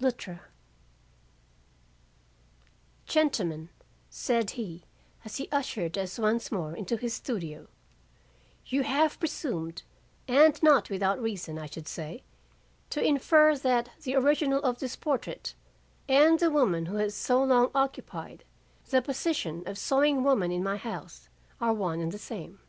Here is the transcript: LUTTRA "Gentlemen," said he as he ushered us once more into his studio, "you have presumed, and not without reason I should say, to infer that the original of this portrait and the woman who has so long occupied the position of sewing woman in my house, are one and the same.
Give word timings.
LUTTRA 0.00 0.42
"Gentlemen," 3.06 3.70
said 4.10 4.50
he 4.50 4.84
as 5.24 5.36
he 5.38 5.48
ushered 5.50 5.96
us 5.96 6.18
once 6.18 6.52
more 6.52 6.76
into 6.76 6.98
his 6.98 7.14
studio, 7.14 7.66
"you 8.66 8.82
have 8.82 9.18
presumed, 9.18 9.84
and 10.28 10.62
not 10.62 10.90
without 10.90 11.18
reason 11.22 11.58
I 11.58 11.64
should 11.64 11.88
say, 11.88 12.22
to 12.90 13.02
infer 13.02 13.56
that 13.56 13.88
the 14.02 14.14
original 14.14 14.62
of 14.62 14.78
this 14.78 14.94
portrait 14.94 15.54
and 16.06 16.38
the 16.38 16.50
woman 16.50 16.84
who 16.84 16.96
has 16.96 17.14
so 17.14 17.42
long 17.42 17.70
occupied 17.74 18.44
the 18.90 19.00
position 19.00 19.62
of 19.66 19.78
sewing 19.78 20.22
woman 20.22 20.52
in 20.52 20.62
my 20.62 20.76
house, 20.76 21.30
are 21.62 21.72
one 21.72 22.00
and 22.00 22.12
the 22.12 22.18
same. 22.18 22.60